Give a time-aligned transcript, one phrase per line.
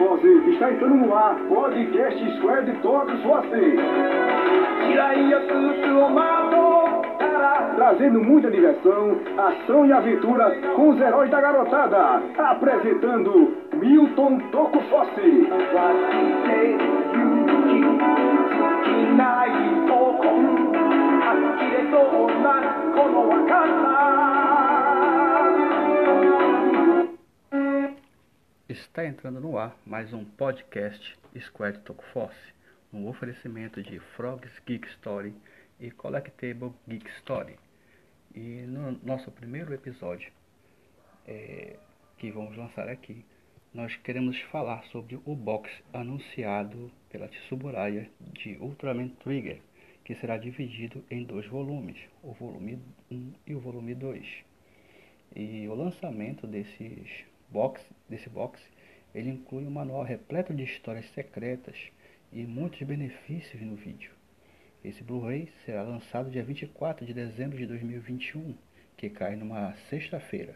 [0.00, 1.36] Está entrando no ar.
[1.46, 3.76] Podcast Square de Toco Fosse.
[7.76, 12.22] Trazendo muita diversão, ação e aventura com os heróis da garotada.
[12.38, 15.48] Apresentando Milton Toco Fosse.
[28.70, 32.38] Está entrando no ar mais um podcast Square Talk Force,
[32.92, 35.34] um oferecimento de Frogs Geek Story
[35.80, 37.56] e Collectible Geek Story.
[38.32, 40.30] E no nosso primeiro episódio,
[41.26, 41.78] é,
[42.16, 43.24] que vamos lançar aqui,
[43.74, 49.60] nós queremos falar sobre o box anunciado pela Tsuburaya de Ultraman Trigger,
[50.04, 52.78] que será dividido em dois volumes, o volume
[53.10, 54.24] 1 e o volume 2.
[55.34, 58.60] E o lançamento desses box, desse box,
[59.14, 61.76] ele inclui um manual repleto de histórias secretas
[62.32, 64.12] e muitos benefícios no vídeo.
[64.84, 68.54] Esse Blu-ray será lançado dia 24 de dezembro de 2021,
[68.96, 70.54] que cai numa sexta-feira,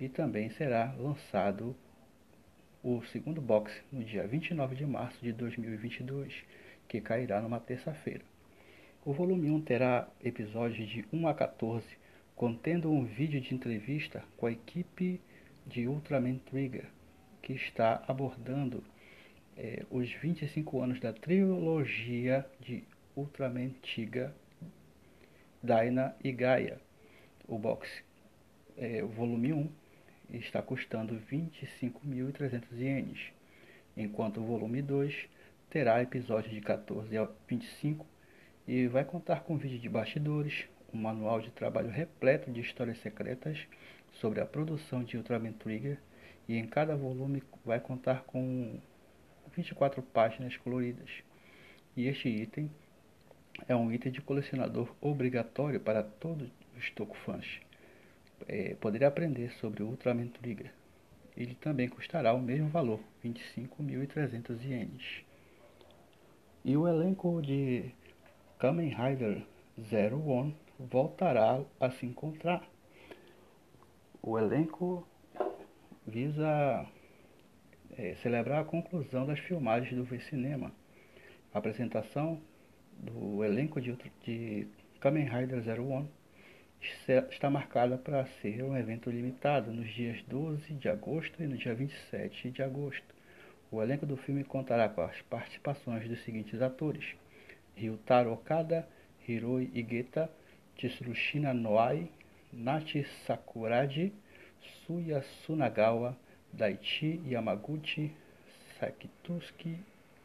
[0.00, 1.76] e também será lançado
[2.82, 6.34] o segundo box no dia 29 de março de 2022,
[6.88, 8.24] que cairá numa terça-feira.
[9.04, 11.86] O volume 1 terá episódios de 1 a 14,
[12.34, 15.20] contendo um vídeo de entrevista com a equipe
[15.70, 16.86] de Ultraman Trigger,
[17.40, 18.82] que está abordando
[19.56, 22.82] é, os 25 anos da trilogia de
[23.16, 24.34] Ultraman Tiga,
[25.62, 26.80] Daina e Gaia.
[27.46, 27.88] O box,
[28.76, 29.70] é, volume 1,
[30.32, 33.32] está custando 25.300 ienes,
[33.96, 35.28] enquanto o volume 2
[35.68, 38.04] terá episódios de 14 a 25
[38.66, 43.58] e vai contar com vídeo de bastidores, um manual de trabalho repleto de histórias secretas
[44.12, 45.98] sobre a produção de Ultraman Trigger
[46.48, 48.80] e em cada volume vai contar com
[49.54, 51.10] 24 páginas coloridas.
[51.96, 52.70] E este item
[53.68, 57.60] é um item de colecionador obrigatório para todos os Tokufans.
[58.48, 60.72] É, poder aprender sobre o Ultraman Trigger.
[61.36, 65.24] Ele também custará o mesmo valor, 25.300 ienes.
[66.64, 67.92] E o elenco de
[68.58, 69.42] Kamen Rider
[69.88, 70.54] Zero One
[70.88, 72.62] voltará a se encontrar.
[74.22, 75.06] O elenco
[76.06, 76.86] visa
[77.96, 80.72] é, celebrar a conclusão das filmagens do V-Cinema.
[81.52, 82.40] A apresentação
[82.98, 84.66] do elenco de, de
[85.00, 86.08] Kamen Rider Zero One
[87.30, 91.74] está marcada para ser um evento limitado nos dias 12 de agosto e no dia
[91.74, 93.14] 27 de agosto.
[93.70, 97.14] O elenco do filme contará com as participações dos seguintes atores:
[97.76, 98.88] Ryutaro Okada,
[99.28, 100.30] Hiroi Igeta,
[100.88, 102.10] Tsurushina Noai,
[102.52, 104.12] Nachi Sakuragi,
[104.86, 106.16] Suya Sunagawa,
[106.52, 108.12] Daichi Yamaguchi,
[108.78, 109.78] Sakituski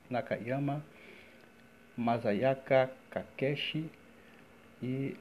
[0.10, 0.82] Nakayama,
[1.98, 3.90] Masayaka Kakeshi
[4.82, 5.16] e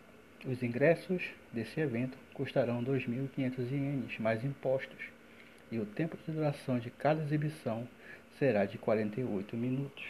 [0.47, 4.99] os ingressos desse evento custarão 2.500 ienes mais impostos
[5.71, 7.89] e o tempo de duração de cada exibição
[8.39, 10.05] será de 48 minutos.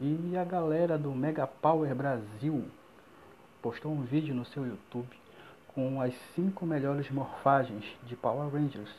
[0.00, 2.64] E a galera do Mega Power Brasil
[3.66, 5.08] postou um vídeo no seu YouTube
[5.66, 8.94] com as 5 melhores morfagens de Power Rangers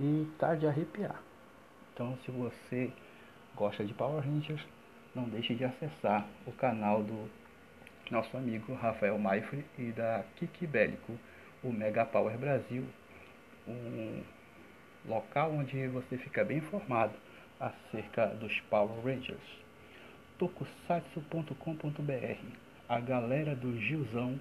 [0.00, 1.22] e tá de arrepiar.
[1.92, 2.92] Então, se você
[3.54, 4.66] gosta de Power Rangers,
[5.14, 7.30] não deixe de acessar o canal do
[8.10, 11.16] nosso amigo Rafael Maifre e da Kiki Bélico,
[11.62, 12.84] o Mega Power Brasil,
[13.68, 14.24] um
[15.06, 17.14] local onde você fica bem informado
[17.60, 19.38] acerca dos Power Rangers.
[20.36, 24.38] tokusatsu.com.br A galera do Gilzão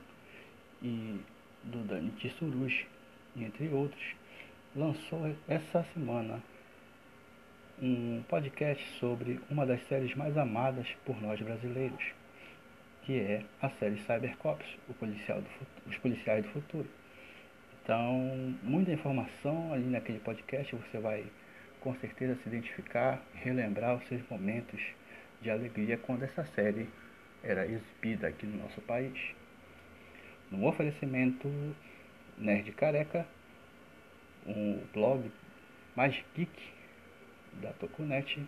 [0.82, 1.18] e
[1.64, 2.86] do Dani Tsurushi,
[3.38, 4.04] entre outros,
[4.76, 6.44] lançou essa semana
[7.82, 12.04] um podcast sobre uma das séries mais amadas por nós brasileiros,
[13.04, 14.68] que é a série Cybercops,
[15.00, 15.42] policial
[15.88, 16.90] os policiais do futuro.
[17.82, 21.24] Então, muita informação ali naquele podcast, você vai
[21.80, 24.82] com certeza se identificar, relembrar os seus momentos
[25.42, 26.90] de alegria quando essa série
[27.44, 29.36] era exibida aqui no nosso país
[30.54, 31.50] no oferecimento
[32.38, 33.26] Nerd Careca,
[34.46, 35.32] um blog
[35.96, 36.52] mais geek
[37.54, 38.40] da Tokunet.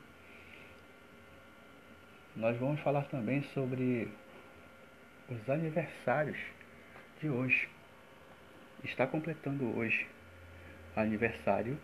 [2.35, 4.07] Nós vamos falar também sobre
[5.29, 6.37] os aniversários
[7.19, 7.67] de hoje.
[8.83, 10.05] Está completando hoje
[10.95, 11.77] aniversário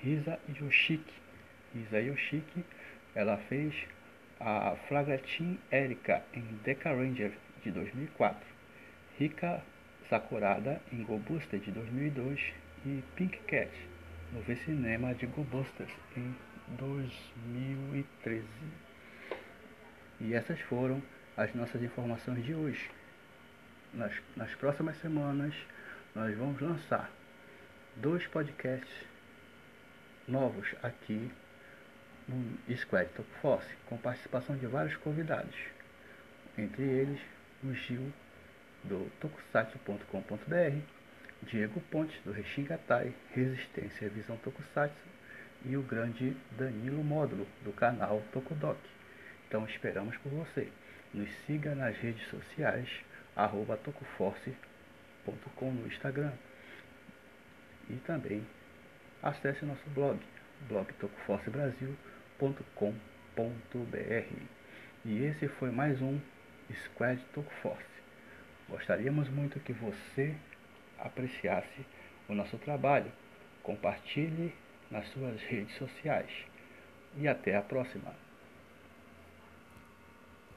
[0.00, 1.14] Risa Yoshiki.
[1.74, 2.64] Risa Yoshiki,
[3.14, 3.74] ela fez
[4.40, 7.32] a Flagratin Erika em Deca Ranger
[7.62, 8.40] de 2004.
[9.18, 9.62] Rika
[10.08, 12.40] Sakurada em Go Booster de 2002
[12.84, 13.70] e Pink Cat
[14.32, 16.34] no V-Cinema de GoBusters em
[16.76, 18.44] 2013.
[20.20, 21.00] E essas foram
[21.36, 22.90] as nossas informações de hoje.
[23.92, 25.54] Nas, nas próximas semanas,
[26.14, 27.10] nós vamos lançar
[27.96, 29.06] dois podcasts
[30.26, 31.30] novos aqui
[32.76, 35.54] Squad Talk Force, com participação de vários convidados,
[36.56, 37.20] entre eles
[37.62, 38.12] o Gil
[38.84, 40.78] do tokusatsu.com.br,
[41.42, 44.94] Diego Pontes do Reshingatai, Resistência e Visão Tokusatsu
[45.66, 48.80] e o grande Danilo Módulo do canal Tokudok.
[49.46, 50.68] Então esperamos por você.
[51.12, 52.88] Nos siga nas redes sociais,
[53.36, 56.32] arroba tocoforce.com no Instagram.
[57.88, 58.46] E também
[59.22, 60.18] acesse nosso blog,
[62.38, 64.36] blogtocoforcebrasil.com.br.
[65.04, 66.18] E esse foi mais um
[66.72, 67.84] Squad Tocoforce.
[68.68, 70.34] Gostaríamos muito que você
[70.98, 71.86] apreciasse
[72.28, 73.10] o nosso trabalho.
[73.62, 74.54] Compartilhe
[74.90, 76.30] nas suas redes sociais.
[77.16, 78.12] E até a próxima!